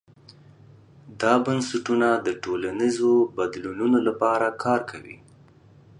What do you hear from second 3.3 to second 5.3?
بدلونونو لپاره کار کوي.